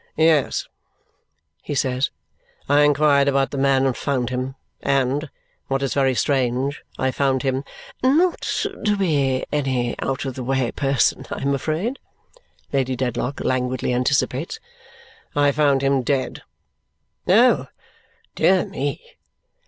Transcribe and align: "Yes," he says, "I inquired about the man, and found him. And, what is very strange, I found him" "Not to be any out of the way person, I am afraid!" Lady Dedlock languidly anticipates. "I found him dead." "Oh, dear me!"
"Yes," 0.17 0.67
he 1.61 1.75
says, 1.75 2.09
"I 2.67 2.81
inquired 2.81 3.27
about 3.27 3.51
the 3.51 3.57
man, 3.59 3.85
and 3.85 3.95
found 3.95 4.31
him. 4.31 4.55
And, 4.81 5.29
what 5.67 5.83
is 5.83 5.93
very 5.93 6.15
strange, 6.15 6.83
I 6.97 7.11
found 7.11 7.43
him" 7.43 7.63
"Not 8.03 8.41
to 8.85 8.97
be 8.97 9.45
any 9.51 9.93
out 9.99 10.25
of 10.25 10.33
the 10.33 10.43
way 10.43 10.71
person, 10.71 11.27
I 11.29 11.43
am 11.43 11.53
afraid!" 11.53 11.99
Lady 12.73 12.95
Dedlock 12.95 13.41
languidly 13.43 13.93
anticipates. 13.93 14.59
"I 15.35 15.51
found 15.51 15.83
him 15.83 16.01
dead." 16.01 16.41
"Oh, 17.27 17.67
dear 18.33 18.65
me!" 18.65 19.03